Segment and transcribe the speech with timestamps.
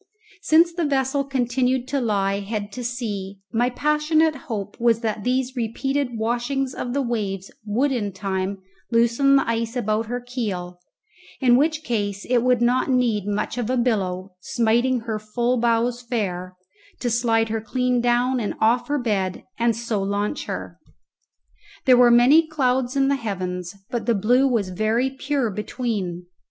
[0.41, 5.55] Since the vessel continued to lie head to sea, my passionate hope was that these
[5.55, 10.79] repeated washings of the waves would in time loosen the ice about her keel,
[11.39, 16.01] in which case it would not need much of a billow, smiting her full bows
[16.01, 16.55] fair,
[16.99, 20.79] to slide her clean down and off her bed and so launch her.
[21.85, 26.25] There were many clouds in the heavens, but the blue was very pure between.